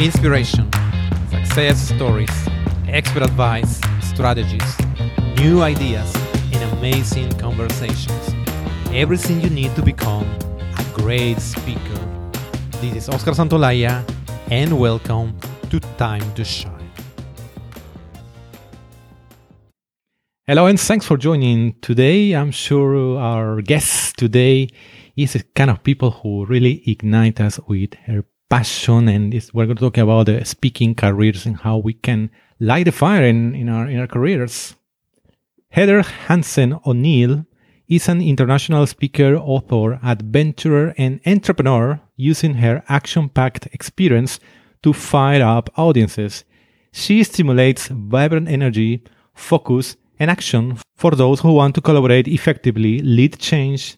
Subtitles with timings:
[0.00, 0.70] Inspiration,
[1.28, 2.30] success stories,
[2.86, 4.76] expert advice, strategies,
[5.38, 6.14] new ideas,
[6.52, 8.32] and amazing conversations.
[8.92, 10.22] Everything you need to become
[10.78, 11.98] a great speaker.
[12.80, 14.08] This is Oscar Santolaya,
[14.52, 15.36] and welcome
[15.68, 16.92] to Time to Shine.
[20.46, 22.36] Hello, and thanks for joining today.
[22.36, 24.68] I'm sure our guest today
[25.16, 29.08] is the kind of people who really ignite us with her passion.
[29.08, 32.30] And this, we're going to talk about the speaking careers and how we can
[32.60, 34.74] light a fire in, in, our, in our careers.
[35.70, 37.44] Heather Hansen O'Neill
[37.88, 44.40] is an international speaker, author, adventurer, and entrepreneur using her action packed experience
[44.82, 46.44] to fire up audiences.
[46.92, 49.04] She stimulates vibrant energy,
[49.34, 53.96] focus, and action for those who want to collaborate effectively, lead change,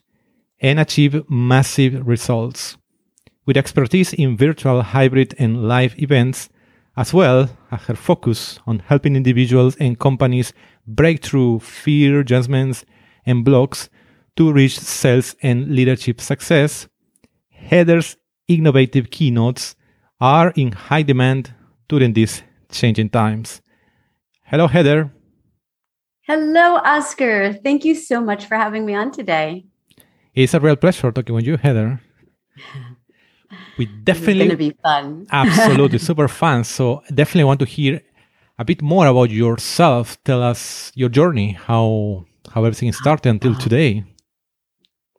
[0.59, 2.77] and achieve massive results.
[3.45, 6.49] With expertise in virtual, hybrid, and live events,
[6.95, 10.53] as well as her focus on helping individuals and companies
[10.85, 12.85] break through fear, judgments,
[13.25, 13.89] and blocks
[14.35, 16.87] to reach sales and leadership success,
[17.49, 19.75] Heather's innovative keynotes
[20.19, 21.53] are in high demand
[21.87, 23.61] during these changing times.
[24.45, 25.11] Hello, Heather.
[26.21, 27.53] Hello, Oscar.
[27.53, 29.65] Thank you so much for having me on today.
[30.33, 32.01] It's a real pleasure talking with you, Heather.
[33.77, 35.27] We definitely going to be fun.
[35.31, 36.63] absolutely super fun.
[36.63, 38.01] So definitely want to hear
[38.59, 40.21] a bit more about yourself.
[40.23, 43.59] Tell us your journey, how how everything started until ah.
[43.59, 44.03] today.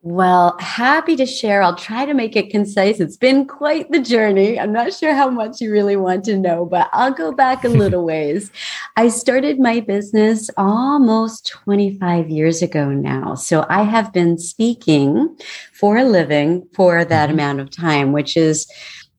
[0.05, 1.63] Well, happy to share.
[1.63, 2.99] I'll try to make it concise.
[2.99, 4.59] It's been quite the journey.
[4.59, 7.69] I'm not sure how much you really want to know, but I'll go back a
[7.69, 8.51] little ways.
[8.97, 13.35] I started my business almost 25 years ago now.
[13.35, 15.37] So I have been speaking
[15.71, 17.39] for a living for that mm-hmm.
[17.39, 18.67] amount of time, which is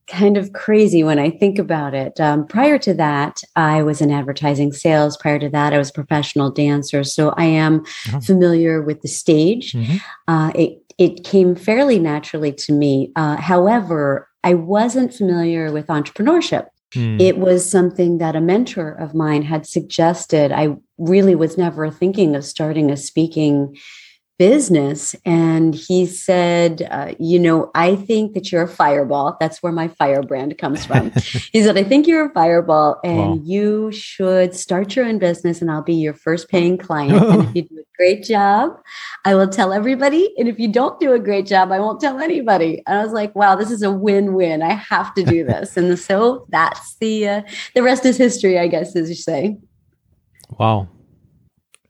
[0.06, 2.20] kind of crazy when I think about it.
[2.20, 5.16] Um, prior to that, I was in advertising sales.
[5.16, 7.04] Prior to that, I was a professional dancer.
[7.04, 8.20] So I am oh.
[8.20, 9.72] familiar with the stage.
[9.72, 9.96] Mm-hmm.
[10.28, 13.12] Uh, it, it came fairly naturally to me.
[13.16, 16.66] Uh, however, I wasn't familiar with entrepreneurship.
[16.94, 17.20] Mm.
[17.20, 20.52] It was something that a mentor of mine had suggested.
[20.52, 23.76] I really was never thinking of starting a speaking
[24.38, 29.36] business and he said uh, you know i think that you're a fireball.
[29.38, 31.12] That's where my firebrand comes from.
[31.52, 33.40] He said i think you're a fireball and wow.
[33.44, 37.24] you should start your own business and i'll be your first paying client.
[37.24, 38.76] And if you do a great job
[39.24, 42.18] i will tell everybody and if you don't do a great job i won't tell
[42.18, 42.82] anybody.
[42.86, 44.62] And i was like wow this is a win-win.
[44.62, 45.76] I have to do this.
[45.76, 47.42] And so that's the uh,
[47.74, 49.58] the rest is history i guess as you say.
[50.58, 50.88] Wow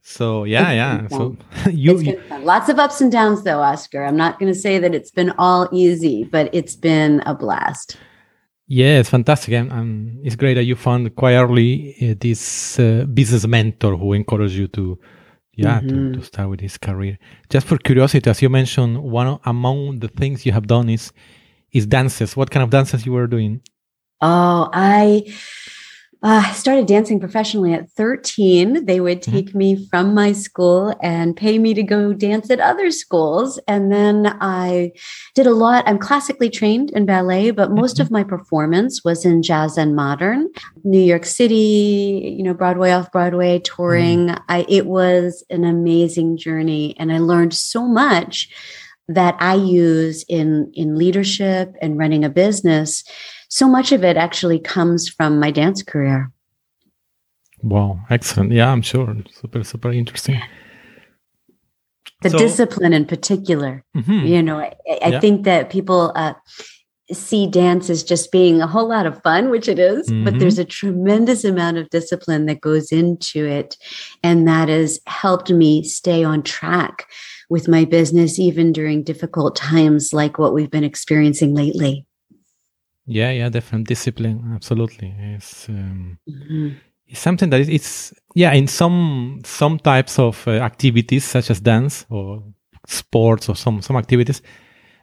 [0.07, 1.07] so yeah, yeah.
[1.07, 1.35] So
[1.71, 4.03] you, you lots of ups and downs though, Oscar.
[4.05, 7.97] I'm not going to say that it's been all easy, but it's been a blast.
[8.67, 13.05] Yeah, it's fantastic, and, and it's great that you found quite early uh, this uh,
[13.11, 14.99] business mentor who encouraged you to,
[15.53, 16.13] yeah, mm-hmm.
[16.13, 17.17] to, to start with this career.
[17.49, 21.11] Just for curiosity, as you mentioned, one among the things you have done is
[21.71, 22.37] is dances.
[22.37, 23.59] What kind of dances you were doing?
[24.21, 25.33] Oh, I
[26.25, 28.85] uh, I started dancing professionally at 13.
[28.87, 29.31] They would mm-hmm.
[29.31, 29.57] take mm-hmm.
[29.59, 33.59] me from my school and pay me to go dance at other schools.
[33.67, 34.93] And then I
[35.35, 35.83] did a lot.
[35.85, 38.01] I'm classically trained in ballet, but most mm-hmm.
[38.01, 40.49] of my performance was in jazz and modern.
[40.83, 44.29] New York City, you know, Broadway off Broadway touring.
[44.29, 44.43] Mm-hmm.
[44.49, 48.49] I, it was an amazing journey, and I learned so much
[49.07, 53.03] that I use in in leadership and running a business
[53.49, 56.31] so much of it actually comes from my dance career.
[57.61, 58.51] Wow, excellent.
[58.51, 59.15] Yeah, I'm sure.
[59.31, 60.41] Super, super interesting.
[62.21, 63.83] The so, discipline in particular.
[63.95, 64.25] Mm-hmm.
[64.25, 64.73] You know, I,
[65.03, 65.19] I yeah.
[65.19, 66.33] think that people uh,
[67.11, 70.23] see dance as just being a whole lot of fun, which it is, mm-hmm.
[70.23, 73.77] but there's a tremendous amount of discipline that goes into it.
[74.23, 77.07] And that has helped me stay on track
[77.49, 82.05] with my business, even during difficult times like what we've been experiencing lately.
[83.07, 84.51] Yeah, yeah, definitely discipline.
[84.55, 86.69] Absolutely, it's um, mm-hmm.
[87.07, 92.05] it's something that it's yeah in some some types of uh, activities such as dance
[92.09, 92.43] or
[92.87, 94.41] sports or some some activities.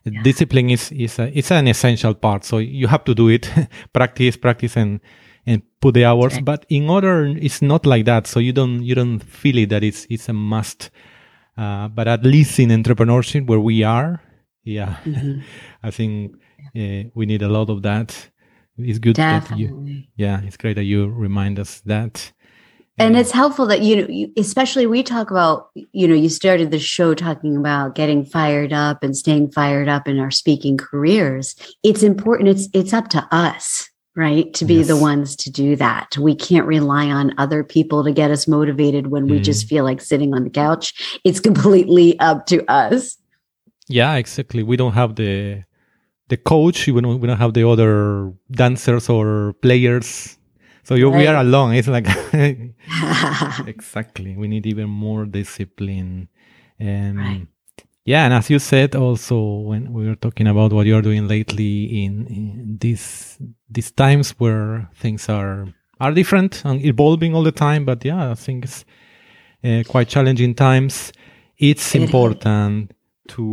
[0.04, 0.20] Yeah.
[0.22, 2.44] Discipline is is a, it's an essential part.
[2.44, 3.48] So you have to do it,
[3.92, 5.00] practice, practice, and
[5.46, 6.40] and put the hours.
[6.40, 8.26] But in order, it's not like that.
[8.26, 10.90] So you don't you don't feel it that it's it's a must.
[11.56, 14.22] Uh, but at least in entrepreneurship where we are,
[14.64, 15.40] yeah, mm-hmm.
[15.82, 16.36] I think
[16.76, 18.30] uh, we need a lot of that.
[18.78, 19.66] It's good Definitely.
[19.66, 22.32] that you, yeah, it's great that you remind us that.
[22.98, 26.70] And it's helpful that you know, you, especially we talk about, you know, you started
[26.70, 31.56] the show talking about getting fired up and staying fired up in our speaking careers.
[31.82, 32.50] It's important.
[32.50, 34.52] It's it's up to us right?
[34.54, 34.88] To be yes.
[34.88, 36.16] the ones to do that.
[36.18, 39.68] We can't rely on other people to get us motivated when we just mm.
[39.70, 41.20] feel like sitting on the couch.
[41.24, 43.16] It's completely up to us.
[43.88, 44.62] Yeah, exactly.
[44.62, 45.64] We don't have the
[46.32, 46.88] the coach.
[46.88, 50.38] We don't we don't have the other dancers or players.
[50.82, 51.18] So right.
[51.18, 51.74] we are alone.
[51.74, 52.08] It's like
[53.66, 54.34] exactly.
[54.36, 56.28] We need even more discipline.
[56.78, 57.46] And right.
[58.04, 59.36] yeah, and as you said, also
[59.70, 63.38] when we were talking about what you're doing lately in, in these
[63.70, 65.68] these times where things are
[66.00, 67.84] are different and evolving all the time.
[67.84, 68.84] But yeah, I think it's
[69.62, 71.12] uh, quite challenging times.
[71.58, 72.90] It's it important
[73.28, 73.44] to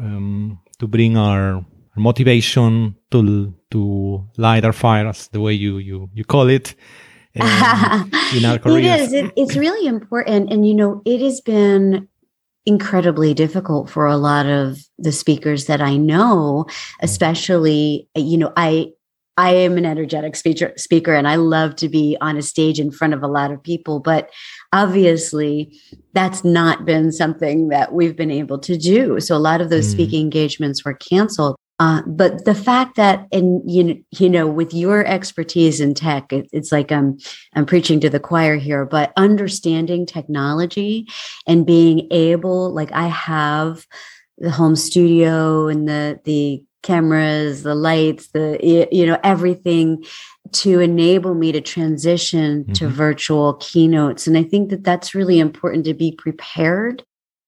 [0.00, 1.64] um, to bring our
[1.96, 6.74] motivation to to light our fires the way you you you call it
[7.40, 8.84] um, in our careers.
[8.84, 9.12] It is.
[9.12, 12.08] It, it's really important, and you know, it has been
[12.64, 16.66] incredibly difficult for a lot of the speakers that I know,
[17.00, 18.92] especially you know, I
[19.38, 22.90] I am an energetic speaker, speaker and I love to be on a stage in
[22.90, 24.30] front of a lot of people, but
[24.72, 25.78] obviously
[26.14, 29.20] that's not been something that we've been able to do.
[29.20, 29.92] So a lot of those mm.
[29.92, 31.56] speaking engagements were canceled.
[31.78, 36.48] Uh, but the fact that, and you you know, with your expertise in tech, it,
[36.52, 37.18] it's like I'm
[37.54, 38.86] I'm preaching to the choir here.
[38.86, 41.06] But understanding technology
[41.46, 43.86] and being able, like I have
[44.38, 48.58] the home studio and the the cameras, the lights, the
[48.90, 50.02] you know everything
[50.52, 52.72] to enable me to transition mm-hmm.
[52.72, 57.04] to virtual keynotes, and I think that that's really important to be prepared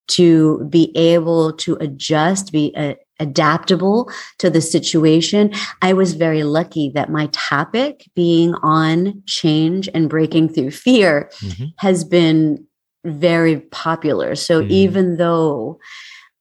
[0.08, 5.53] to be able to adjust, be uh, adaptable to the situation.
[5.82, 11.67] I was very lucky that my topic being on change and breaking through fear mm-hmm.
[11.79, 12.67] has been
[13.05, 14.35] very popular.
[14.35, 14.70] So mm.
[14.70, 15.79] even though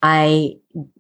[0.02, 0.54] I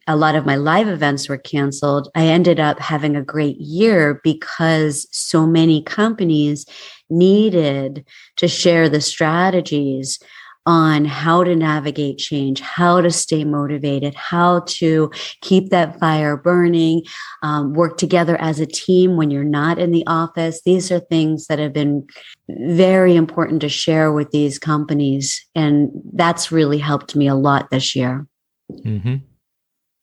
[0.07, 4.19] a lot of my live events were canceled, I ended up having a great year
[4.23, 6.65] because so many companies
[7.09, 8.05] needed
[8.37, 10.19] to share the strategies
[10.67, 15.09] on how to navigate change, how to stay motivated, how to
[15.41, 17.01] keep that fire burning,
[17.41, 20.61] um, work together as a team when you're not in the office.
[20.63, 22.05] These are things that have been
[22.49, 25.43] very important to share with these companies.
[25.55, 28.27] And that's really helped me a lot this year.
[28.69, 29.15] Mm-hmm.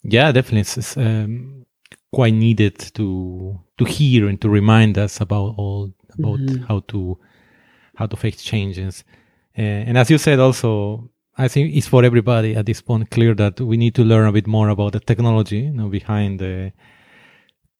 [0.02, 0.60] Yeah, definitely.
[0.60, 1.66] It's, it's um,
[2.10, 6.62] quite needed to to hear and to remind us about all about mm-hmm.
[6.62, 7.18] how to
[7.96, 9.04] how to face changes.
[9.56, 13.34] Uh, and as you said, also, I think it's for everybody at this point clear
[13.34, 16.72] that we need to learn a bit more about the technology you know, behind the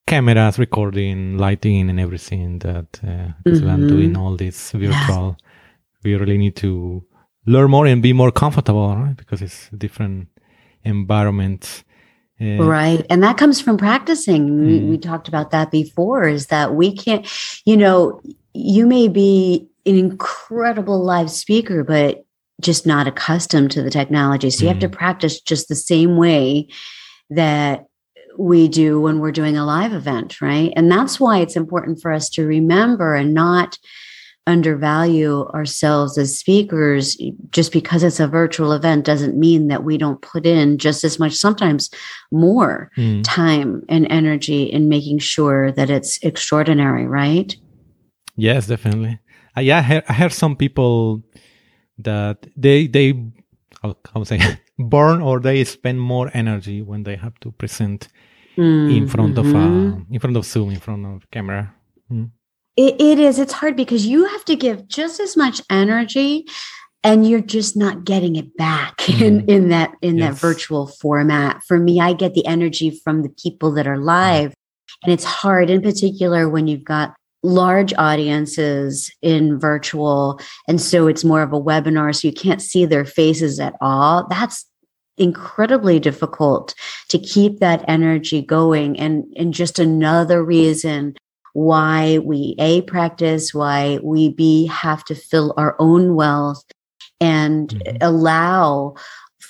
[0.06, 3.68] cameras, recording, lighting, and everything that uh, mm-hmm.
[3.68, 5.36] I'm doing all this virtual.
[5.38, 5.48] Yeah.
[6.04, 7.04] We really need to
[7.46, 9.16] learn more and be more comfortable, right?
[9.16, 10.28] Because it's different
[10.84, 11.84] environments.
[12.40, 13.06] Uh, right.
[13.08, 14.48] And that comes from practicing.
[14.48, 14.66] Mm.
[14.66, 17.26] We, we talked about that before is that we can't,
[17.64, 18.20] you know,
[18.52, 22.24] you may be an incredible live speaker, but
[22.60, 24.50] just not accustomed to the technology.
[24.50, 24.92] So you have to mm.
[24.92, 26.68] practice just the same way
[27.30, 27.86] that
[28.38, 30.72] we do when we're doing a live event, right?
[30.76, 33.78] And that's why it's important for us to remember and not
[34.46, 37.16] undervalue ourselves as speakers
[37.50, 41.18] just because it's a virtual event doesn't mean that we don't put in just as
[41.18, 41.88] much sometimes
[42.30, 43.22] more mm.
[43.24, 47.56] time and energy in making sure that it's extraordinary right
[48.36, 49.18] yes definitely
[49.56, 51.22] uh, yeah, I heard, I heard, some people
[51.98, 53.14] that they they
[53.82, 54.40] how, how say
[54.78, 58.08] burn or they spend more energy when they have to present
[58.56, 59.56] mm, in front mm-hmm.
[59.56, 61.72] of uh, in front of Zoom, in front of camera.
[62.10, 62.30] Mm.
[62.76, 63.38] It, it is.
[63.38, 66.46] It's hard because you have to give just as much energy
[67.04, 69.20] and you're just not getting it back mm.
[69.26, 70.34] in, in that in yes.
[70.34, 74.54] that virtual format for me i get the energy from the people that are live
[75.04, 80.40] and it's hard in particular when you've got large audiences in virtual.
[80.66, 82.14] And so it's more of a webinar.
[82.14, 84.26] So you can't see their faces at all.
[84.28, 84.66] That's
[85.18, 86.74] incredibly difficult
[87.10, 88.98] to keep that energy going.
[88.98, 91.14] And, and just another reason
[91.52, 96.64] why we A practice, why we B have to fill our own wealth
[97.20, 97.96] and mm-hmm.
[98.00, 98.94] allow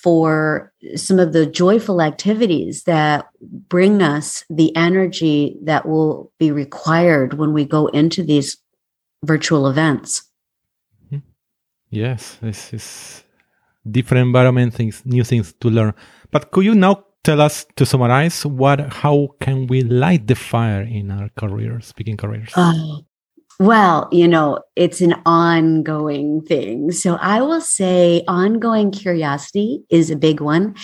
[0.04, 3.24] for some of the joyful activities that
[3.70, 8.58] bring us the energy that will be required when we go into these
[9.24, 10.28] virtual events.
[11.06, 11.24] Mm-hmm.
[11.88, 13.24] Yes, this is
[13.90, 15.94] different environment, things, new things to learn.
[16.30, 20.82] But could you now tell us to summarize what, how can we light the fire
[20.82, 22.52] in our careers, speaking careers?
[22.54, 23.06] Oh,
[23.60, 26.90] well, you know, it's an ongoing thing.
[26.92, 30.74] So I will say ongoing curiosity is a big one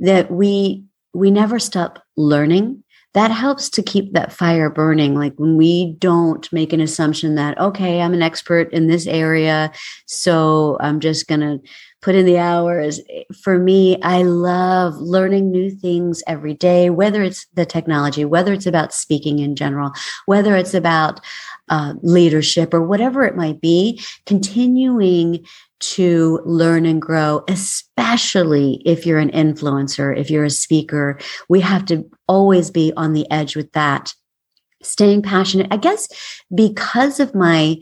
[0.00, 2.82] that we we never stop learning.
[3.16, 5.14] that helps to keep that fire burning.
[5.14, 9.72] Like when we don't make an assumption that, okay, I'm an expert in this area,
[10.04, 11.58] so I'm just going to
[12.02, 13.00] put in the hours.
[13.42, 18.66] For me, I love learning new things every day, whether it's the technology, whether it's
[18.66, 19.92] about speaking in general,
[20.26, 21.20] whether it's about
[21.68, 25.44] uh, leadership or whatever it might be, continuing
[25.78, 31.18] to learn and grow, especially if you're an influencer, if you're a speaker.
[31.48, 34.14] We have to always be on the edge with that.
[34.82, 35.68] Staying passionate.
[35.70, 36.08] I guess
[36.54, 37.76] because of my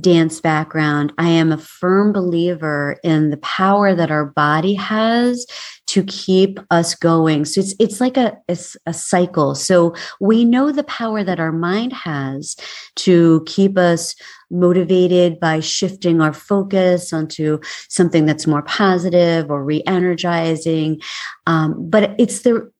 [0.00, 5.46] dance background, I am a firm believer in the power that our body has
[5.88, 7.44] to keep us going.
[7.44, 8.56] So it's it's like a, a,
[8.86, 9.54] a cycle.
[9.54, 12.56] So we know the power that our mind has
[12.96, 14.14] to keep us
[14.50, 17.58] motivated by shifting our focus onto
[17.88, 21.00] something that's more positive or re-energizing.
[21.46, 22.70] Um, but it's the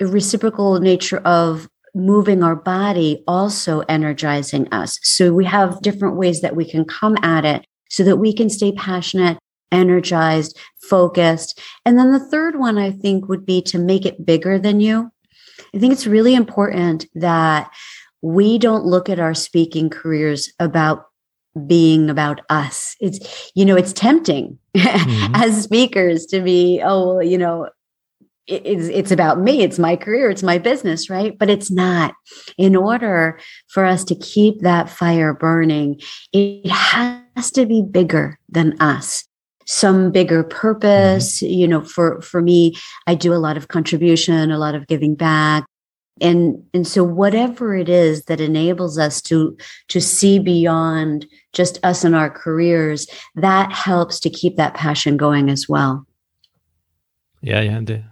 [0.00, 4.98] reciprocal nature of moving our body also energizing us.
[5.02, 8.48] So we have different ways that we can come at it so that we can
[8.48, 9.38] stay passionate,
[9.72, 11.60] energized, focused.
[11.84, 15.10] And then the third one I think would be to make it bigger than you.
[15.74, 17.70] I think it's really important that
[18.22, 21.06] we don't look at our speaking careers about
[21.66, 22.96] being about us.
[23.00, 25.34] It's, you know, it's tempting mm-hmm.
[25.34, 27.68] as speakers to be, oh, well, you know,
[28.50, 31.38] it's it's about me it's my career it's my business right?
[31.38, 32.14] But it's not.
[32.58, 33.38] In order
[33.68, 36.00] for us to keep that fire burning
[36.32, 39.24] it has to be bigger than us.
[39.66, 41.52] Some bigger purpose mm-hmm.
[41.52, 42.76] you know for for me
[43.06, 45.64] i do a lot of contribution a lot of giving back.
[46.20, 49.56] And and so whatever it is that enables us to
[49.88, 55.48] to see beyond just us and our careers that helps to keep that passion going
[55.48, 56.04] as well.
[57.42, 58.02] Yeah yeah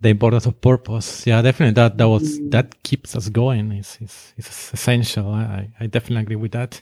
[0.00, 1.26] the importance of purpose.
[1.26, 1.74] Yeah, definitely.
[1.74, 2.50] That that was mm.
[2.50, 3.72] that keeps us going.
[3.72, 5.28] It's it's, essential.
[5.30, 6.80] I I definitely agree with that.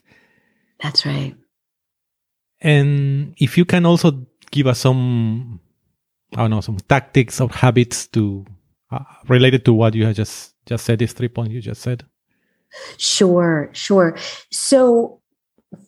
[0.83, 1.35] That's right.
[2.61, 5.61] And if you can also give us some,
[6.35, 8.45] I don't know, some tactics or habits to
[8.91, 10.99] uh, related to what you had just just said.
[10.99, 12.05] These three points you just said.
[12.97, 14.17] Sure, sure.
[14.51, 15.21] So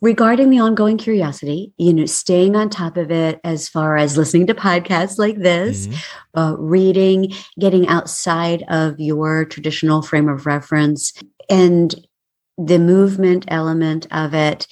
[0.01, 4.47] regarding the ongoing curiosity, you know, staying on top of it as far as listening
[4.47, 6.39] to podcasts like this, mm-hmm.
[6.39, 11.13] uh, reading, getting outside of your traditional frame of reference.
[11.49, 11.95] And
[12.59, 14.67] the movement element of it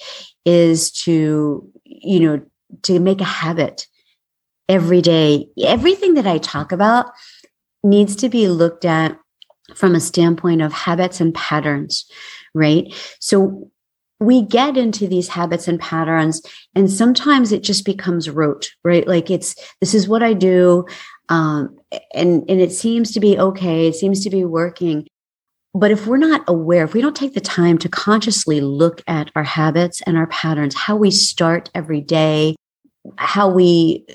[0.45, 2.41] is to, you know,
[2.83, 3.87] to make a habit
[4.67, 5.47] every day.
[5.63, 7.11] Everything that I talk about
[7.83, 9.17] needs to be looked at
[9.75, 12.05] from a standpoint of habits and patterns,
[12.53, 12.93] right?
[13.19, 13.71] So
[14.19, 16.41] we get into these habits and patterns
[16.73, 19.07] and sometimes it just becomes rote right?
[19.07, 20.85] Like it's this is what i do
[21.29, 21.77] um,
[22.13, 25.07] and and it seems to be okay it seems to be working.
[25.73, 29.31] But if we're not aware if we don't take the time to consciously look at
[29.35, 32.55] our habits and our patterns how we start every day
[33.17, 34.05] how we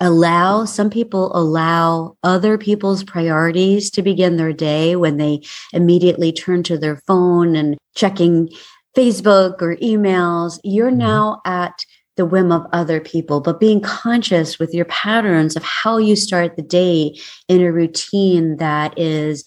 [0.00, 5.42] allow some people allow other people's priorities to begin their day when they
[5.74, 8.48] immediately turn to their phone and checking
[8.96, 10.98] Facebook or emails, you're mm-hmm.
[10.98, 11.84] now at
[12.16, 16.56] the whim of other people, but being conscious with your patterns of how you start
[16.56, 17.16] the day
[17.48, 19.44] in a routine that is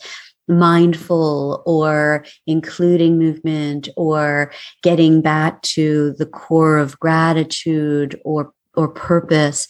[0.48, 9.68] mindful or including movement or getting back to the core of gratitude or or purpose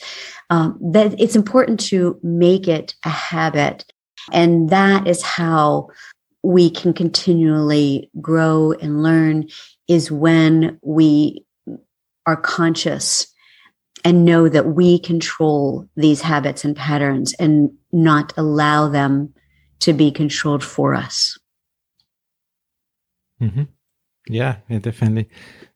[0.50, 3.86] um, that it's important to make it a habit
[4.32, 5.90] and that is how
[6.44, 9.48] we can continually grow and learn
[9.88, 11.46] is when we
[12.26, 13.28] are conscious
[14.04, 19.34] and know that we control these habits and patterns and not allow them
[19.80, 21.38] to be controlled for us.
[23.42, 23.64] Mm-hmm.
[24.28, 25.30] Yeah, definitely.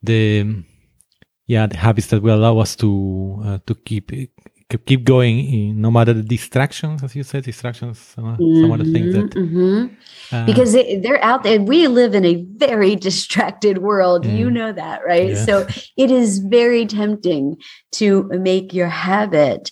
[0.04, 0.64] The
[1.48, 4.12] yeah, the habits that will allow us to uh, to keep
[4.70, 8.84] keep going in, no matter the distractions as you said distractions some, mm-hmm, some other
[8.84, 10.36] things that mm-hmm.
[10.36, 14.52] uh, because they, are out there we live in a very distracted world mm, you
[14.52, 15.46] know that right yeah.
[15.46, 17.56] so it is very tempting
[17.94, 19.72] to make your habit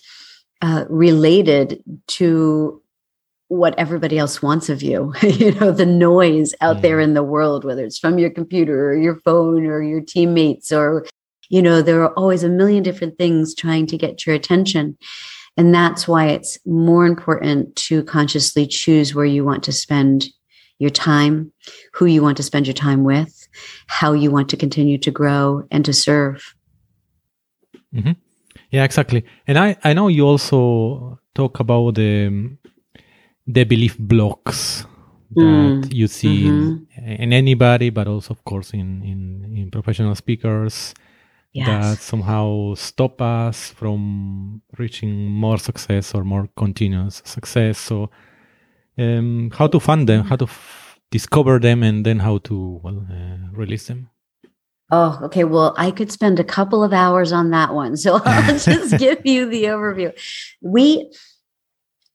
[0.62, 2.80] uh, related to
[3.48, 6.82] what everybody else wants of you you know the noise out mm.
[6.82, 10.72] there in the world whether it's from your computer or your phone or your teammates
[10.72, 11.04] or
[11.48, 14.96] you know, there are always a million different things trying to get your attention.
[15.56, 20.26] And that's why it's more important to consciously choose where you want to spend
[20.78, 21.52] your time,
[21.94, 23.48] who you want to spend your time with,
[23.86, 26.54] how you want to continue to grow and to serve.
[27.94, 28.12] Mm-hmm.
[28.70, 29.24] Yeah, exactly.
[29.46, 32.56] And I, I know you also talk about the,
[33.46, 34.84] the belief blocks
[35.34, 35.94] that mm.
[35.94, 37.00] you see mm-hmm.
[37.02, 40.94] in, in, anybody, but also, of course, in, in, in professional speakers
[41.56, 41.96] yes.
[41.96, 47.78] that somehow stop us from reaching more success or more continuous success.
[47.78, 48.10] So,
[48.98, 53.06] um, how to fund them, how to f- discover them, and then how to well
[53.10, 54.10] uh, release them.
[54.90, 55.44] Oh, okay.
[55.44, 57.96] Well, I could spend a couple of hours on that one.
[57.96, 60.12] So I'll just give you the overview.
[60.62, 61.10] We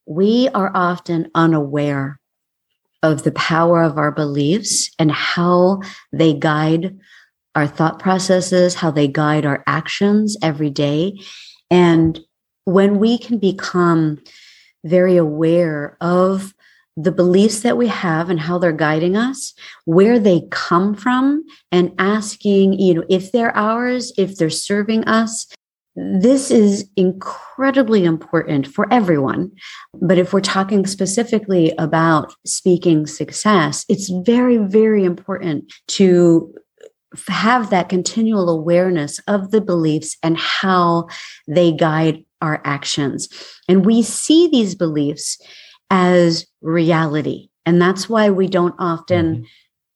[0.06, 2.20] we are often unaware
[3.04, 5.82] of the power of our beliefs and how
[6.12, 6.98] they guide
[7.56, 11.20] our thought processes, how they guide our actions every day.
[11.70, 12.20] And
[12.66, 14.22] when we can become
[14.86, 16.54] very aware of
[16.98, 19.54] the beliefs that we have and how they're guiding us,
[19.86, 25.48] where they come from, and asking, you know, if they're ours, if they're serving us.
[25.96, 29.52] This is incredibly important for everyone.
[30.02, 36.54] But if we're talking specifically about speaking success, it's very, very important to
[37.28, 41.08] have that continual awareness of the beliefs and how
[41.48, 43.30] they guide our actions.
[43.68, 45.40] And we see these beliefs
[45.90, 47.50] as reality.
[47.66, 49.44] And that's why we don't often mm-hmm.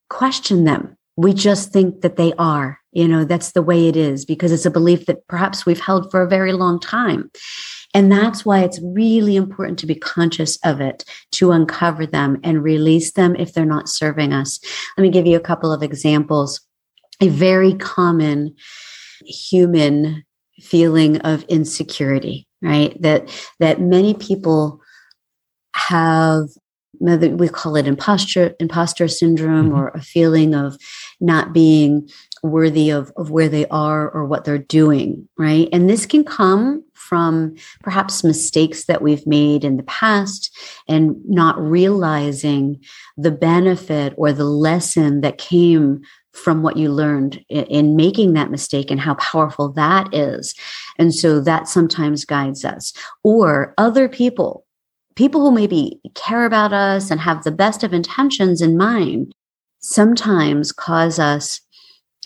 [0.10, 0.98] question them.
[1.18, 4.66] We just think that they are, you know, that's the way it is because it's
[4.66, 7.32] a belief that perhaps we've held for a very long time.
[7.94, 12.62] And that's why it's really important to be conscious of it, to uncover them and
[12.62, 14.60] release them if they're not serving us.
[14.98, 16.60] Let me give you a couple of examples.
[17.22, 18.56] A very common
[19.24, 20.24] human
[20.60, 23.00] feeling of insecurity, right?
[23.02, 23.30] That,
[23.60, 24.82] that many people
[25.76, 26.48] have
[27.00, 29.78] we call it imposture imposter syndrome mm-hmm.
[29.78, 30.78] or a feeling of
[31.20, 32.08] not being
[32.46, 35.68] worthy of, of where they are or what they're doing right?
[35.72, 40.56] And this can come from perhaps mistakes that we've made in the past
[40.88, 42.82] and not realizing
[43.18, 48.51] the benefit or the lesson that came from what you learned in, in making that
[48.51, 50.53] mistake and how powerful that is.
[50.98, 52.94] And so that sometimes guides us.
[53.24, 54.66] Or other people
[55.16, 59.31] people who maybe care about us and have the best of intentions in mind
[59.79, 61.62] sometimes cause us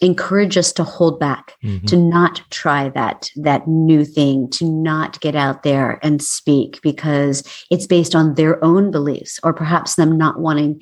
[0.01, 1.85] encourage us to hold back mm-hmm.
[1.85, 7.43] to not try that that new thing to not get out there and speak because
[7.69, 10.81] it's based on their own beliefs or perhaps them not wanting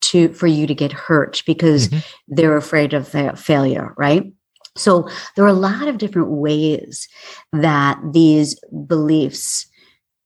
[0.00, 1.98] to for you to get hurt because mm-hmm.
[2.28, 4.32] they're afraid of their failure right
[4.76, 7.08] so there are a lot of different ways
[7.52, 9.66] that these beliefs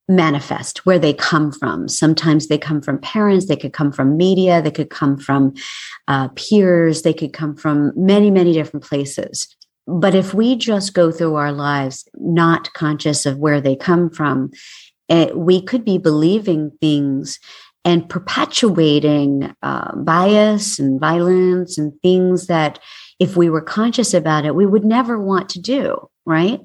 [0.08, 1.88] manifest where they come from.
[1.88, 5.54] Sometimes they come from parents they could come from media they could come from
[6.08, 9.48] uh, peers they could come from many many different places.
[9.86, 14.50] But if we just go through our lives not conscious of where they come from
[15.08, 17.38] it, eh, we could be believing things
[17.86, 22.78] and perpetuating uh, bias and violence and things that
[23.20, 26.60] if we were conscious about it we would never want to do right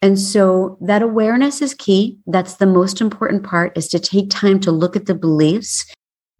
[0.00, 2.18] and so that awareness is key.
[2.26, 5.86] That's the most important part is to take time to look at the beliefs.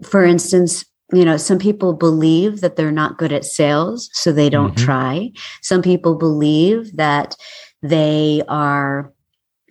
[0.02, 4.50] For instance, you know, some people believe that they're not good at sales, so they
[4.50, 4.84] don't mm-hmm.
[4.84, 5.32] try.
[5.62, 7.34] Some people believe that
[7.82, 9.12] they are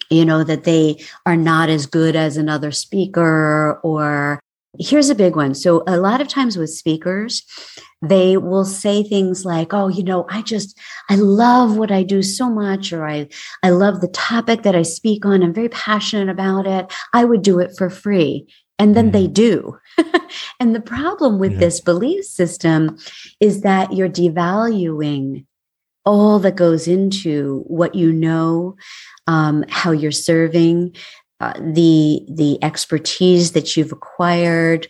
[0.09, 0.95] you know that they
[1.25, 4.39] are not as good as another speaker or
[4.79, 5.53] here's a big one.
[5.53, 7.43] So a lot of times with speakers
[8.03, 10.77] they will say things like oh you know i just
[11.09, 13.27] i love what i do so much or i
[13.63, 15.41] i love the topic that i speak on.
[15.41, 16.93] I'm very passionate about it.
[17.13, 18.45] I would do it for free.
[18.79, 19.33] And then they mm.
[19.33, 19.79] do.
[20.59, 21.59] And the problem with yeah.
[21.59, 22.97] this belief system
[23.39, 25.45] is that you're devaluing
[26.05, 28.75] all that goes into what you know
[29.27, 30.95] um, how you're serving
[31.39, 34.87] uh, the the expertise that you've acquired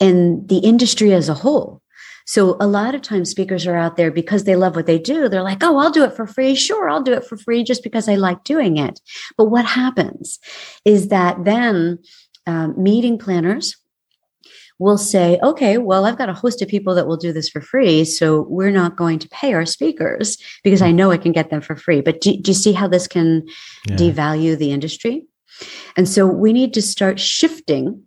[0.00, 1.82] and the industry as a whole
[2.26, 5.28] so a lot of times speakers are out there because they love what they do.
[5.28, 6.54] They're like, oh, I'll do it for free.
[6.54, 9.00] Sure, I'll do it for free just because I like doing it.
[9.36, 10.38] But what happens
[10.84, 11.98] is that then
[12.46, 13.76] um, meeting planners
[14.78, 17.60] will say, okay, well, I've got a host of people that will do this for
[17.60, 18.04] free.
[18.04, 21.60] So we're not going to pay our speakers because I know I can get them
[21.60, 22.00] for free.
[22.00, 23.46] But do, do you see how this can
[23.86, 23.96] yeah.
[23.96, 25.26] devalue the industry?
[25.96, 28.02] And so we need to start shifting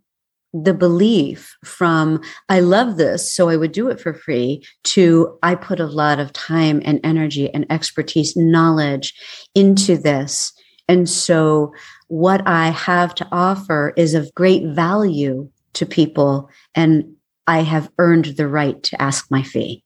[0.54, 5.56] the belief from I love this, so I would do it for free, to I
[5.56, 9.14] put a lot of time and energy and expertise, knowledge
[9.56, 10.54] into this.
[10.88, 11.74] And so
[12.08, 17.04] what I have to offer is of great value to people, and
[17.46, 19.84] I have earned the right to ask my fee.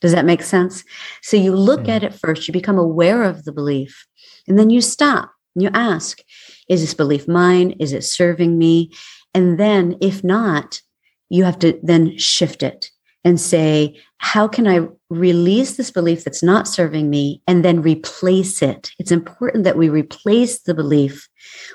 [0.00, 0.84] Does that make sense?
[1.22, 1.90] So you look hmm.
[1.90, 4.06] at it first, you become aware of the belief,
[4.48, 6.22] and then you stop and you ask,
[6.68, 7.72] is this belief mine?
[7.78, 8.92] Is it serving me?
[9.34, 10.80] And then, if not,
[11.28, 12.90] you have to then shift it
[13.24, 18.62] and say, how can I release this belief that's not serving me and then replace
[18.62, 18.92] it?
[18.98, 21.28] It's important that we replace the belief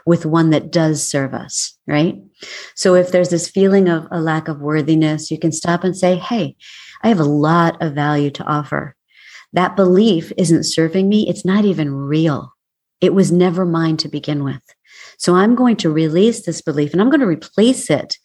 [0.05, 2.21] with one that does serve us, right?
[2.75, 6.15] So if there's this feeling of a lack of worthiness, you can stop and say,
[6.15, 6.55] Hey,
[7.03, 8.95] I have a lot of value to offer.
[9.53, 11.27] That belief isn't serving me.
[11.29, 12.53] It's not even real.
[12.99, 14.61] It was never mine to begin with.
[15.17, 18.17] So I'm going to release this belief and I'm going to replace it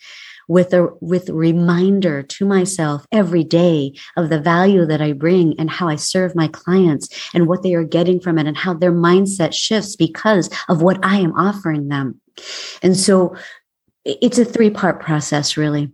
[0.48, 5.70] with a with reminder to myself every day of the value that I bring and
[5.70, 8.92] how I serve my clients and what they are getting from it and how their
[8.92, 12.20] mindset shifts because of what I am offering them.
[12.82, 13.36] And so
[14.04, 15.90] it's a three part process really.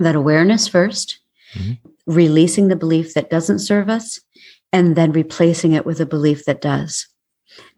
[0.00, 1.14] That awareness 1st
[1.54, 1.72] mm-hmm.
[2.06, 4.20] releasing the belief that doesn't serve us
[4.72, 7.06] and then replacing it with a belief that does.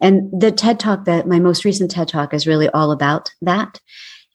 [0.00, 3.80] And the TED talk that my most recent TED talk is really all about that.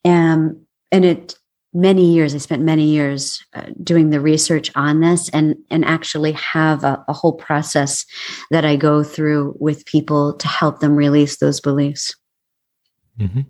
[0.03, 1.35] Um, and it
[1.73, 6.33] many years i spent many years uh, doing the research on this and and actually
[6.33, 8.05] have a, a, whole process
[8.49, 12.15] that i go through with people to help them release those beliefs
[13.17, 13.41] mm-hmm.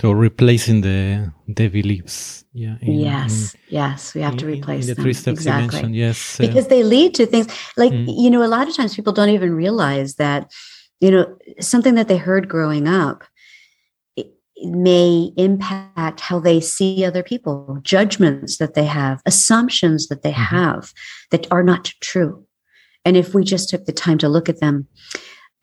[0.00, 4.86] so replacing the the beliefs yeah in, yes in, yes we have in, to replace
[4.86, 5.02] the them.
[5.02, 8.06] three steps exactly yes uh, because they lead to things like mm.
[8.06, 10.52] you know a lot of times people don't even realize that
[11.00, 13.24] you know something that they heard growing up
[14.64, 20.56] may impact how they see other people, judgments that they have, assumptions that they mm-hmm.
[20.56, 20.92] have
[21.30, 22.44] that are not true.
[23.04, 24.86] And if we just took the time to look at them,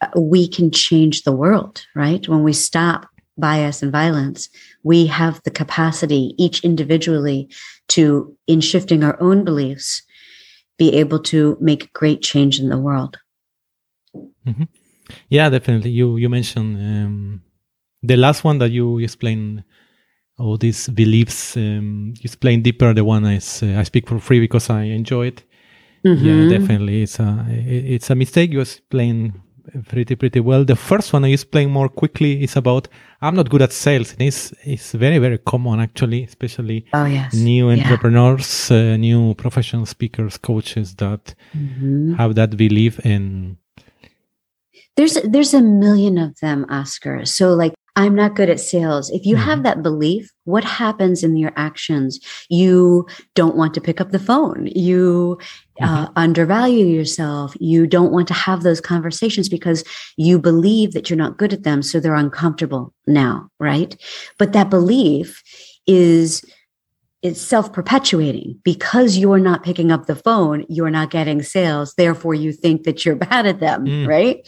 [0.01, 2.27] uh, we can change the world, right?
[2.27, 4.49] When we stop bias and violence,
[4.83, 7.49] we have the capacity, each individually,
[7.89, 10.01] to, in shifting our own beliefs,
[10.77, 13.17] be able to make great change in the world.
[14.15, 14.63] Mm-hmm.
[15.29, 15.91] Yeah, definitely.
[15.91, 17.41] You you mentioned um,
[18.03, 19.63] the last one that you explained
[20.37, 24.39] all these beliefs um, you explain deeper the one I, uh, I speak for free
[24.39, 25.43] because i enjoy it
[26.05, 26.25] mm-hmm.
[26.25, 29.41] yeah definitely it's a it's a mistake you explain
[29.87, 32.87] pretty pretty well the first one i explain more quickly is about
[33.21, 37.33] i'm not good at sales and it's it's very very common actually especially oh, yes.
[37.33, 38.93] new entrepreneurs yeah.
[38.93, 42.13] uh, new professional speakers coaches that mm-hmm.
[42.13, 43.57] have that belief in
[44.95, 49.09] there's there's a million of them oscar so like I'm not good at sales.
[49.09, 49.45] If you mm-hmm.
[49.45, 52.19] have that belief, what happens in your actions?
[52.49, 54.67] You don't want to pick up the phone.
[54.75, 55.39] You
[55.81, 56.13] uh, mm-hmm.
[56.17, 57.55] undervalue yourself.
[57.59, 59.83] You don't want to have those conversations because
[60.17, 61.81] you believe that you're not good at them.
[61.81, 63.95] So they're uncomfortable now, right?
[64.37, 65.41] But that belief
[65.87, 66.43] is
[67.21, 72.51] it's self-perpetuating because you're not picking up the phone you're not getting sales therefore you
[72.51, 74.07] think that you're bad at them mm.
[74.07, 74.47] right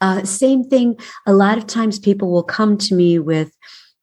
[0.00, 0.96] uh, same thing.
[1.26, 3.56] A lot of times people will come to me with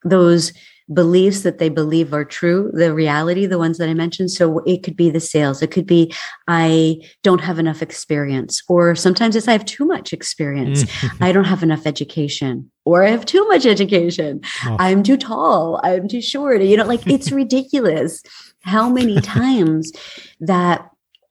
[0.03, 0.53] those
[0.93, 4.31] beliefs that they believe are true, the reality, the ones that I mentioned.
[4.31, 5.61] So it could be the sales.
[5.61, 6.13] It could be
[6.47, 10.83] I don't have enough experience, or sometimes it's I have too much experience.
[11.21, 14.41] I don't have enough education, or I have too much education.
[14.65, 14.75] Oh.
[14.79, 15.79] I'm too tall.
[15.83, 16.61] I'm too short.
[16.61, 18.21] You know, like it's ridiculous
[18.61, 19.91] how many times
[20.39, 20.89] that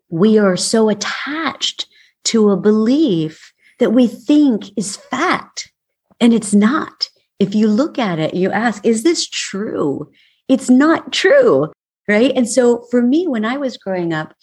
[0.08, 1.86] we are so attached
[2.24, 5.72] to a belief that we think is fact
[6.20, 7.08] and it's not.
[7.38, 10.10] If you look at it, you ask, is this true?
[10.48, 11.72] It's not true.
[12.06, 12.32] Right.
[12.34, 14.34] And so for me, when I was growing up,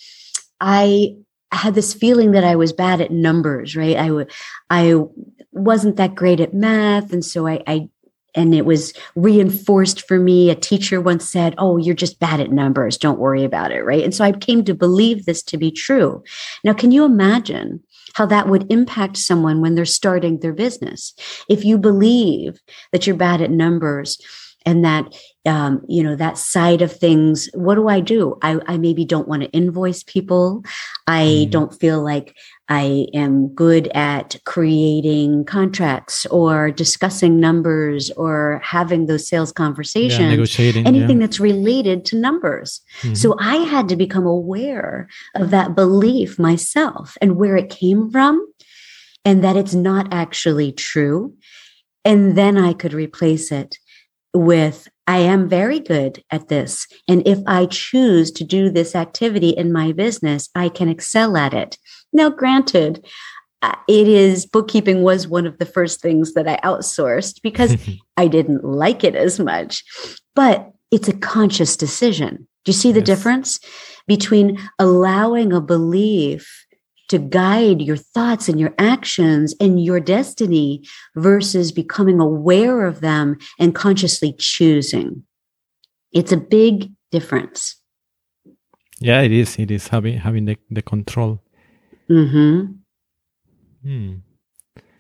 [0.60, 1.16] I
[1.52, 3.98] had this feeling that I was bad at numbers, right?
[3.98, 4.26] I
[4.70, 5.04] I
[5.52, 7.12] wasn't that great at math.
[7.14, 7.90] And so I, I
[8.36, 10.50] and it was reinforced for me.
[10.50, 12.98] A teacher once said, Oh, you're just bad at numbers.
[12.98, 13.84] Don't worry about it.
[13.84, 14.04] Right.
[14.04, 16.24] And so I came to believe this to be true.
[16.64, 17.84] Now, can you imagine
[18.18, 21.14] how that would impact someone when they're starting their business.
[21.48, 22.60] If you believe
[22.92, 24.18] that you're bad at numbers
[24.66, 25.16] and that
[25.48, 29.28] um, you know that side of things what do i do i, I maybe don't
[29.28, 30.64] want to invoice people
[31.08, 31.50] i mm.
[31.50, 32.36] don't feel like
[32.70, 40.30] I am good at creating contracts or discussing numbers or having those sales conversations, yeah,
[40.32, 41.28] negotiating, anything yeah.
[41.28, 42.82] that's related to numbers.
[43.02, 43.14] Mm-hmm.
[43.14, 48.46] So I had to become aware of that belief myself and where it came from
[49.24, 51.36] and that it's not actually true.
[52.04, 53.78] And then I could replace it
[54.34, 56.86] with I am very good at this.
[57.08, 61.54] And if I choose to do this activity in my business, I can excel at
[61.54, 61.78] it.
[62.12, 63.06] Now, granted,
[63.62, 67.76] uh, it is bookkeeping was one of the first things that I outsourced because
[68.18, 69.84] I didn't like it as much,
[70.36, 72.48] but it's a conscious decision.
[72.66, 73.08] Do you see the yes.
[73.08, 73.60] difference
[74.08, 76.67] between allowing a belief
[77.10, 80.84] to guide your thoughts and your actions and your destiny
[81.16, 85.24] versus becoming aware of them and consciously choosing?
[86.12, 87.76] It's a big difference.
[89.00, 89.58] Yeah, it is.
[89.60, 91.42] It is having having the, the control.
[92.10, 92.74] Mm-hmm.
[93.84, 94.14] Hmm.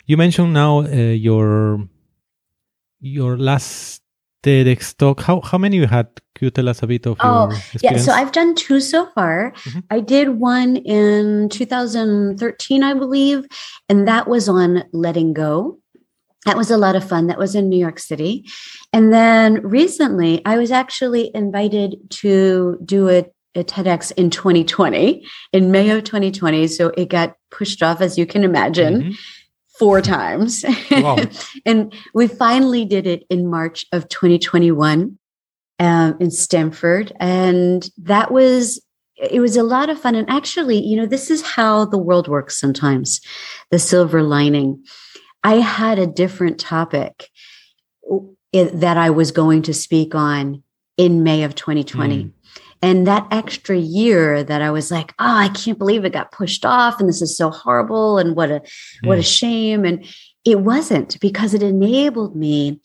[0.06, 1.88] You mentioned now uh, your
[3.00, 4.02] your last
[4.44, 5.22] TEDx talk.
[5.22, 6.08] How how many you had?
[6.36, 9.54] Could you tell us a bit of Oh, Yeah, so I've done two so far.
[9.66, 9.84] Mhm.
[9.90, 13.46] I did one in 2013, I believe,
[13.90, 15.80] and that was on letting go.
[16.46, 17.28] That was a lot of fun.
[17.28, 18.46] That was in New York City.
[18.94, 25.72] And then recently, I was actually invited to do a, a TEDx in 2020, in
[25.72, 26.68] May of 2020.
[26.68, 29.16] So it got pushed off, as you can imagine, Mhm.
[29.78, 30.66] Four times.
[30.92, 31.18] Wow.
[31.66, 35.18] and we finally did it in March of 2021
[35.80, 37.14] um, in Stanford.
[37.20, 38.82] And that was,
[39.18, 40.16] it was a lot of fun.
[40.16, 43.22] And actually, you know, this is how the world works sometimes
[43.72, 44.84] the silver lining.
[45.44, 47.30] I had a different topic
[48.54, 50.64] that I was going to speak on
[50.98, 52.24] in May of 2020.
[52.24, 52.32] Mm.
[52.82, 56.66] And that extra year that I was like, oh, I can't believe it got pushed
[56.66, 58.62] off and this is so horrible and what a
[59.04, 59.26] what a hmm.
[59.26, 59.86] shame.
[59.86, 60.06] And
[60.46, 62.80] it wasn't because it enabled me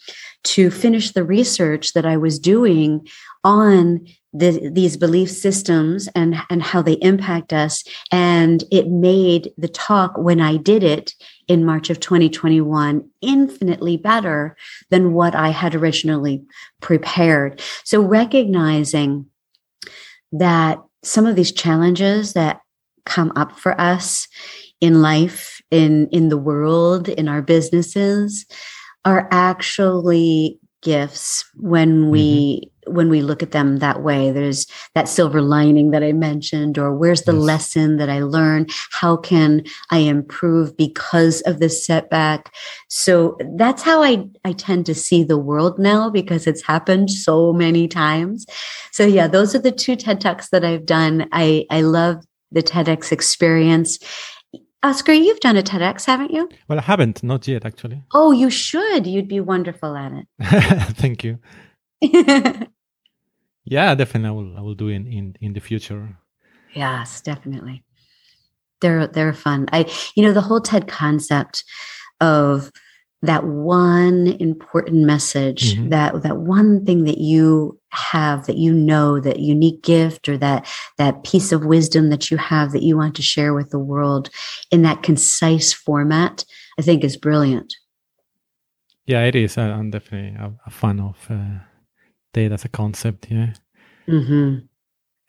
[0.45, 3.07] to finish the research that I was doing
[3.45, 7.85] on the, these belief systems and, and how they impact us.
[8.11, 11.15] And it made the talk when I did it
[11.49, 14.57] in March of 2021 infinitely better
[14.91, 16.43] than what I had originally
[16.81, 17.63] prepared.
[17.85, 19.27] So recognizing
[20.33, 22.61] that some of these challenges that
[23.05, 24.29] come up for us
[24.81, 28.47] in life, in, in the world, in our businesses
[29.05, 32.72] are actually gifts when we mm-hmm.
[32.87, 36.93] When we look at them that way there's that silver lining that i mentioned or
[36.95, 37.43] where's the Yes.
[37.43, 42.53] lesson that i learned how can i improve because of this setback
[42.89, 47.53] so that's how i i tend to see the world now because it's happened so
[47.53, 48.47] many times
[48.91, 52.17] so yeah those are the two ted talks that i've done i i love
[52.51, 53.99] the tedx experience
[54.83, 58.03] oscar you've done a tedx haven't you Well, I haven't, not yet, actually.
[58.13, 60.27] oh you should you'd be wonderful at it.
[60.97, 61.39] Thank you.
[63.65, 64.29] Yeah, definitely.
[64.29, 64.59] I will.
[64.59, 66.19] I will do in in in the future.
[66.75, 67.85] Yes, definitely.
[68.81, 69.69] They're they're fun.
[69.73, 69.87] I
[70.17, 71.65] you know the whole TED concept
[72.21, 72.73] of
[73.23, 75.91] that one important message, Mhm.
[75.91, 80.67] that that one thing that you have that you know, that unique gift or that
[80.99, 84.29] that piece of wisdom that you have that you want to share with the world
[84.73, 86.45] in that concise format,
[86.79, 87.73] I think is brilliant.
[89.07, 89.57] Yeah, it is.
[89.57, 91.59] I'm definitely a, a fan of uh,
[92.33, 93.31] data as a concept.
[93.31, 93.53] Yeah.
[94.07, 94.59] hmm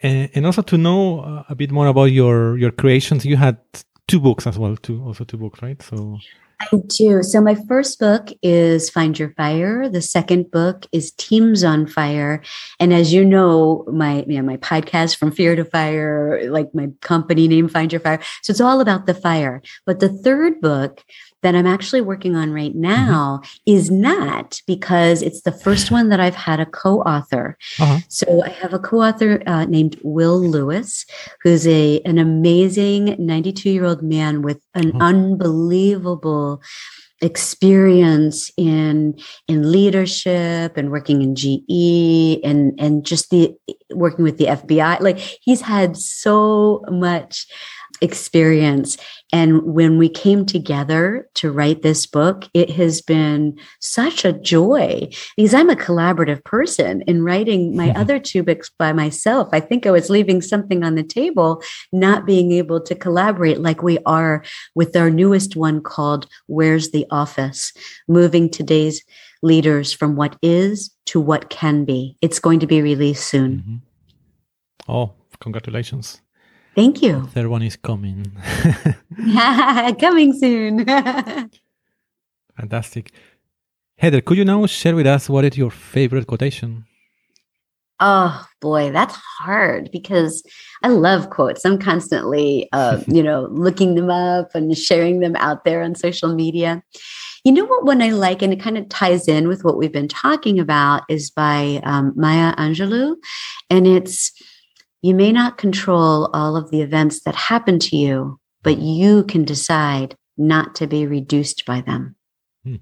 [0.03, 3.57] and, and also to know uh, a bit more about your your creations you had
[4.07, 6.19] two books as well two also two books right so
[6.71, 7.23] I do.
[7.23, 9.89] So my first book is Find Your Fire.
[9.89, 12.41] The second book is Teams on Fire.
[12.79, 16.89] And as you know, my you know, my podcast from Fear to Fire, like my
[17.01, 18.19] company name Find Your Fire.
[18.43, 19.61] So it's all about the fire.
[19.85, 21.03] But the third book
[21.43, 26.19] that I'm actually working on right now is not because it's the first one that
[26.19, 27.57] I've had a co-author.
[27.79, 27.99] uh-huh.
[28.09, 31.05] So I have a co-author uh, named Will Lewis,
[31.43, 34.99] who's a an amazing 92 year old man with an Oh.
[34.99, 36.61] unbelievable
[37.21, 43.53] experience in in leadership and working in GE and and just the
[43.93, 44.99] working with the FBI.
[44.99, 47.47] Like he's had so much
[48.03, 48.97] experience.
[49.31, 55.09] And when we came together to write this book it has been such a joy
[55.35, 59.85] because i'm a collaborative person in writing my other two books by myself i think
[59.85, 61.61] i was leaving something on the table
[61.91, 64.43] not being able to collaborate like we are
[64.75, 67.73] with our newest one called where's the office?
[68.07, 69.03] Moving today's
[69.41, 72.17] leaders from what is to what can be.
[72.21, 73.63] It's going to be released soon.
[73.67, 73.81] Mhm.
[74.89, 76.21] oh congratulations
[76.75, 77.27] thank you.
[77.33, 78.31] Third one is coming.
[79.99, 80.85] Coming soon.
[82.57, 83.11] Fantastic.
[83.97, 86.85] Heather could you now share with us what is your favorite quotation?
[87.99, 90.43] Oh boy, that's hard because
[90.81, 91.63] I love quotes.
[91.63, 96.35] I'm constantly, uh, you know, looking them up and sharing them out there on social
[96.35, 96.83] media.
[97.45, 99.91] You know what one I like, and it kind of ties in with what we've
[99.91, 103.15] been talking about, is by um, Maya Angelou,
[103.69, 104.31] and it's
[105.03, 109.43] you may not control all of the events that happen to you, but you can
[109.45, 112.15] decide not to be reduced by them.
[112.63, 112.75] Hmm.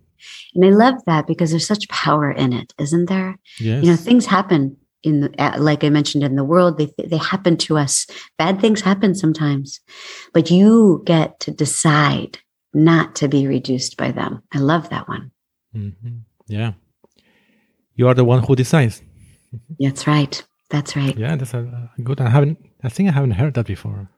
[0.56, 3.38] And I love that because there's such power in it, isn't there?
[3.60, 7.18] yes you know things happen in the, like i mentioned in the world they they
[7.18, 8.06] happen to us
[8.38, 9.80] bad things happen sometimes
[10.32, 12.38] but you get to decide
[12.74, 15.32] not to be reduced by them i love that one
[15.76, 16.22] Mhm.
[16.48, 16.74] yeah
[17.96, 19.02] you are the one who decides
[19.80, 21.18] that's right That's right.
[21.18, 22.22] Yeah, that's a good.
[22.22, 22.58] I haven't.
[22.82, 24.10] I think I haven't heard that before.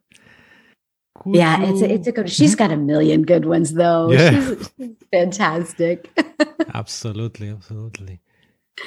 [1.16, 1.74] Could yeah, you...
[1.74, 2.30] it's a, it's a good.
[2.30, 4.12] She's got a million good ones though.
[4.12, 4.30] Yeah.
[4.30, 6.12] She's, she's fantastic.
[6.74, 8.22] absolutely, absolutely.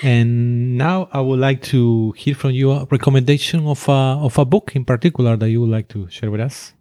[0.02, 4.44] And now I would like to hear from you a recommendation of a of a
[4.44, 6.72] book in particular that you would like to share with us.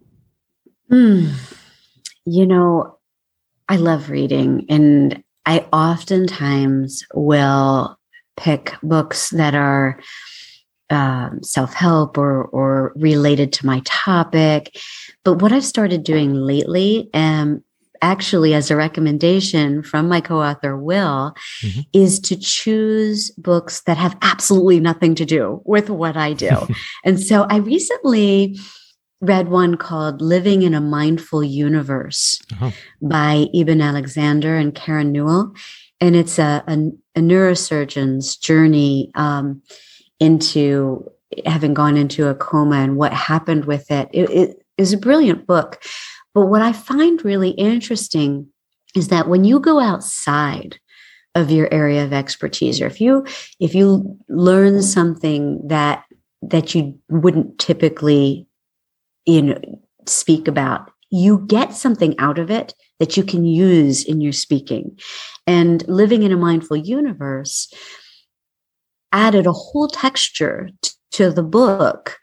[0.88, 1.30] Hmm.
[2.24, 2.98] You know,
[3.68, 7.98] I love reading, and I oftentimes will
[8.36, 9.98] pick books that are
[10.90, 14.76] um, self help or or related to my topic.
[15.24, 17.62] But what I've started doing lately, um,
[18.02, 21.80] actually as a recommendation from my co-author Will, mm-hmm.
[21.92, 26.50] is to choose books that have absolutely nothing to do with what I do.
[27.04, 28.58] and so I recently
[29.20, 32.70] read one called Living in a Mindful Universe uh-huh.
[33.00, 35.54] by Eben Alexander and Karen Newell.
[36.00, 36.72] And it's a, a,
[37.18, 39.62] a neurosurgeon's journey um,
[40.20, 41.10] into
[41.44, 44.08] having gone into a coma and what happened with it.
[44.12, 45.82] It, it is a brilliant book.
[46.34, 48.48] But what I find really interesting
[48.94, 50.78] is that when you go outside
[51.34, 53.26] of your area of expertise, or if you
[53.60, 56.04] if you learn something that
[56.42, 58.46] that you wouldn't typically
[59.26, 59.58] you know
[60.06, 64.98] speak about you get something out of it that you can use in your speaking
[65.46, 67.72] and living in a mindful universe
[69.16, 70.68] added a whole texture
[71.10, 72.18] to the book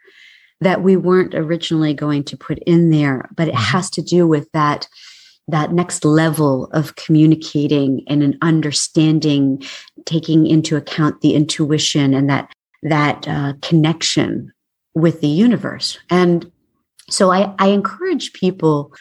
[0.60, 3.76] that we weren't originally going to put in there but it mm-hmm.
[3.76, 4.88] has to do with that
[5.48, 9.62] that next level of communicating and an understanding
[10.06, 12.50] taking into account the intuition and that
[12.82, 14.52] that uh, connection
[14.94, 16.50] with the universe and
[17.10, 18.94] so I, I encourage people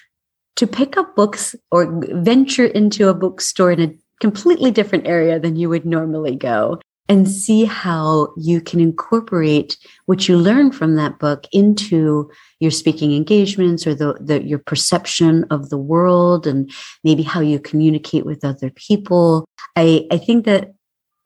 [0.55, 5.55] to pick up books or venture into a bookstore in a completely different area than
[5.55, 6.79] you would normally go
[7.09, 13.13] and see how you can incorporate what you learn from that book into your speaking
[13.13, 16.71] engagements or the, the, your perception of the world and
[17.03, 19.45] maybe how you communicate with other people.
[19.75, 20.73] I, I think that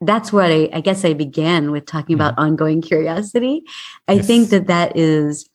[0.02, 2.28] that's what I, I guess I began with talking mm-hmm.
[2.28, 3.64] about ongoing curiosity.
[4.08, 4.28] I yes.
[4.28, 5.48] think that that is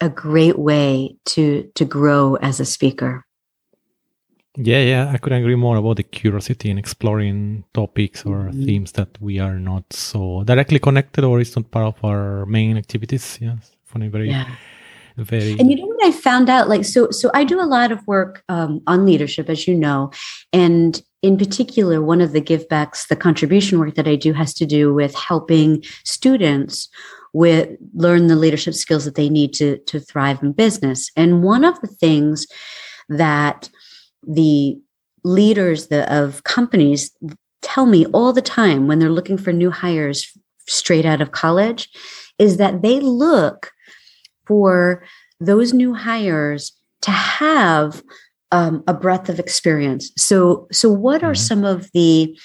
[0.00, 3.25] a great way to to grow as a speaker.
[4.56, 8.64] Yeah, yeah, I could agree more about the curiosity in exploring topics or mm-hmm.
[8.64, 12.76] themes that we are not so directly connected or it's not part of our main
[12.76, 13.38] activities.
[13.40, 14.46] Yes, funny, very, yeah.
[15.16, 15.58] very.
[15.58, 16.68] And you know what I found out?
[16.68, 20.10] Like, so, so I do a lot of work um, on leadership, as you know,
[20.52, 24.66] and in particular, one of the givebacks, the contribution work that I do has to
[24.66, 26.88] do with helping students
[27.32, 31.10] with learn the leadership skills that they need to to thrive in business.
[31.16, 32.46] And one of the things
[33.08, 33.68] that
[34.26, 34.78] the
[35.24, 37.10] leaders the, of companies
[37.62, 40.36] tell me all the time when they're looking for new hires
[40.68, 41.88] straight out of college
[42.38, 43.70] is that they look
[44.46, 45.02] for
[45.40, 48.02] those new hires to have
[48.52, 50.10] um, a breadth of experience.
[50.16, 51.42] So, so what are mm-hmm.
[51.42, 52.38] some of the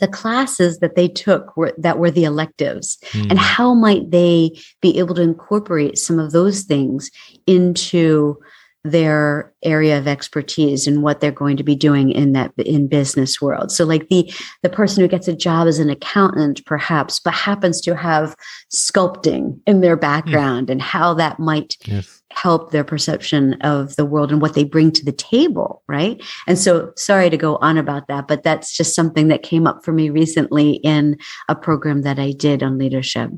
[0.00, 3.30] the classes that they took were that were the electives mm.
[3.30, 4.50] and how might they
[4.82, 7.10] be able to incorporate some of those things
[7.46, 8.36] into
[8.84, 13.40] their area of expertise and what they're going to be doing in that in business
[13.40, 13.72] world.
[13.72, 14.30] So like the
[14.62, 18.36] the person who gets a job as an accountant perhaps but happens to have
[18.72, 22.22] sculpting in their background and how that might yes.
[22.32, 26.22] help their perception of the world and what they bring to the table right?
[26.46, 29.82] And so sorry to go on about that but that's just something that came up
[29.82, 31.16] for me recently in
[31.48, 33.30] a program that i did on leadership.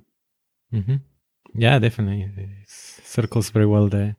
[0.74, 0.96] Mm-hmm.
[1.54, 2.28] yeah definitely.
[2.36, 4.16] It circles very well there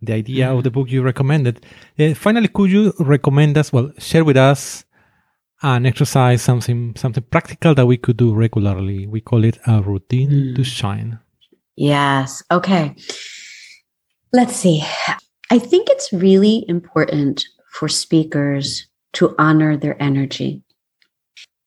[0.00, 1.64] the idea of the book you recommended.
[1.98, 4.84] Uh, finally, could you recommend us, well, share with us
[5.62, 9.06] an exercise, something something practical that we could do regularly?
[9.06, 10.56] We call it a routine mm.
[10.56, 11.18] to shine.
[11.76, 12.42] Yes.
[12.50, 12.94] Okay.
[14.32, 14.84] Let's see.
[15.50, 20.62] I think it's really important for speakers to honor their energy.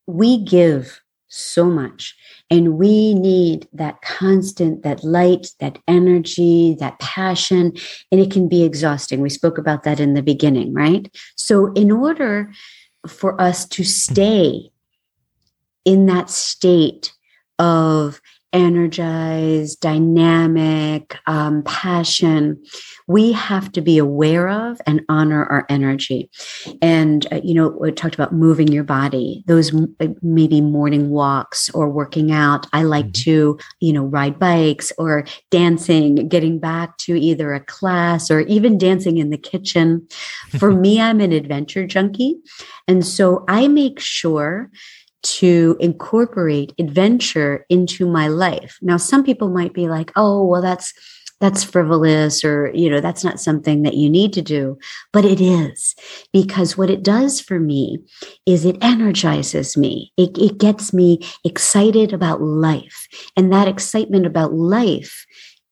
[0.05, 1.00] We give
[1.32, 2.15] so much.
[2.49, 7.73] And we need that constant, that light, that energy, that passion.
[8.11, 9.21] And it can be exhausting.
[9.21, 11.09] We spoke about that in the beginning, right?
[11.36, 12.51] So, in order
[13.07, 14.69] for us to stay
[15.86, 17.13] in that state
[17.57, 18.21] of
[18.53, 22.61] energized, dynamic, um, passion,
[23.07, 26.29] we have to be aware of and honor our energy.
[26.81, 31.69] And, uh, you know, we talked about moving your body, those uh, maybe morning walks
[31.71, 32.67] or working out.
[32.73, 33.23] I like mm-hmm.
[33.23, 38.77] to, you know, ride bikes or dancing, getting back to either a class or even
[38.77, 40.07] dancing in the kitchen.
[40.57, 42.37] For me, I'm an adventure junkie.
[42.87, 44.69] And so I make sure
[45.24, 48.78] to incorporate adventure into my life.
[48.82, 50.93] Now, some people might be like, oh, well, that's
[51.41, 54.78] that's frivolous or you know that's not something that you need to do.
[55.11, 55.95] But it is
[56.32, 57.97] because what it does for me
[58.45, 60.13] is it energizes me.
[60.17, 63.07] It, it gets me excited about life.
[63.36, 65.26] And that excitement about life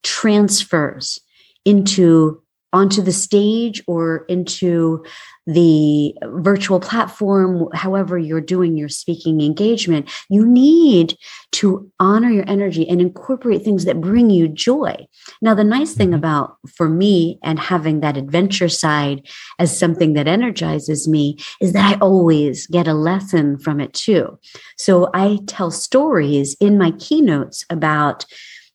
[0.03, 1.19] transfers
[1.65, 2.41] into
[2.71, 5.03] onto the stage or into
[5.47, 11.17] the virtual platform, however you're doing your speaking engagement, you need
[11.51, 14.95] to honor your energy and incorporate things that bring you joy.
[15.41, 16.15] Now, the nice thing mm-hmm.
[16.15, 21.95] about for me and having that adventure side as something that energizes me is that
[21.95, 24.37] I always get a lesson from it too.
[24.77, 28.25] So I tell stories in my keynotes about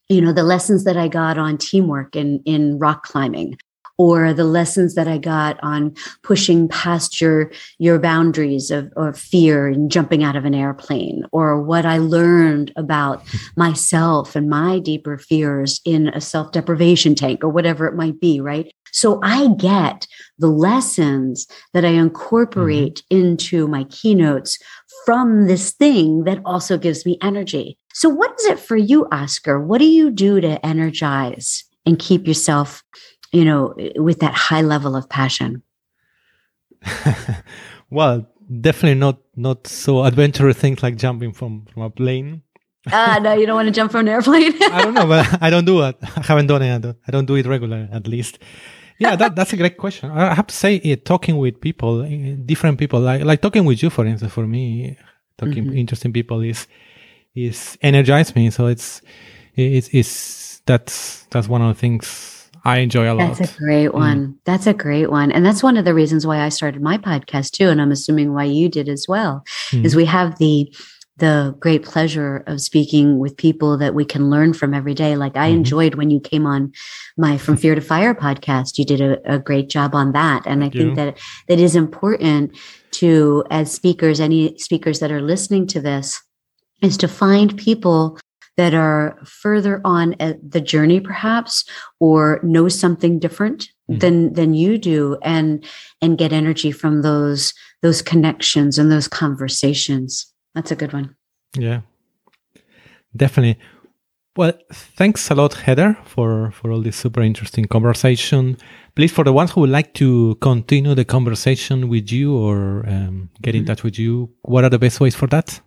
[0.08, 3.56] you know the lessons that i got on teamwork in in rock climbing
[3.98, 9.68] or the lessons that I got on pushing past your your boundaries of, of fear
[9.68, 13.22] and jumping out of an airplane, or what I learned about
[13.56, 18.40] myself and my deeper fears in a self deprivation tank, or whatever it might be,
[18.40, 18.72] right?
[18.94, 20.06] So I get
[20.38, 23.26] the lessons that I incorporate mm-hmm.
[23.26, 24.56] into my keynotes
[25.04, 27.76] from this thing that also gives me energy.
[27.92, 29.60] So, what is it for you, Oscar?
[29.60, 32.82] What do you do to energize and keep yourself
[33.34, 35.62] you know, with that high level of passion?
[37.90, 38.26] well,
[38.60, 42.42] definitely not not so adventurous things like jumping from from a plane.
[42.92, 44.52] ah, no, you don't want to jump from an airplane.
[44.72, 45.96] I don't know, but I don't do it.
[46.16, 46.74] I haven't done it.
[46.74, 48.38] I don't I don't do it regularly, at least.
[48.98, 50.10] Yeah, that, that's a great question.
[50.12, 53.82] I have to say, it, talking with people, eh, different people, like like talking with
[53.82, 54.96] you, for instance, for me,
[55.36, 55.78] talking mm-hmm.
[55.78, 56.68] interesting people is
[57.34, 58.50] is energize me.
[58.50, 59.02] So it's
[59.56, 63.36] it's it's that's that's one of the things I enjoy a lot.
[63.36, 63.94] That's a great mm.
[63.94, 64.26] one.
[64.26, 64.34] Mm.
[64.44, 65.30] That's a great one.
[65.30, 67.68] And that's one of the reasons why I started my podcast too.
[67.68, 69.84] And I'm assuming why you did as well, mm.
[69.84, 70.74] is we have the
[71.16, 75.14] the great pleasure of speaking with people that we can learn from every day.
[75.14, 75.58] Like I mm-hmm.
[75.58, 76.72] enjoyed when you came on
[77.16, 78.78] my From Fear to Fire podcast.
[78.78, 80.42] You did a, a great job on that.
[80.44, 80.94] And Thank I think you.
[80.96, 82.56] that that is important
[82.92, 86.20] to, as speakers, any speakers that are listening to this,
[86.82, 88.18] is to find people
[88.56, 91.64] that are further on the journey perhaps
[92.00, 94.00] or know something different mm.
[94.00, 95.64] than than you do and
[96.00, 97.52] and get energy from those
[97.82, 100.32] those connections and those conversations.
[100.54, 101.16] That's a good one.
[101.56, 101.80] Yeah.
[103.16, 103.60] Definitely.
[104.36, 108.56] Well thanks a lot heather for for all this super interesting conversation.
[108.94, 113.30] Please for the ones who would like to continue the conversation with you or um,
[113.42, 113.66] get in mm-hmm.
[113.66, 115.60] touch with you what are the best ways for that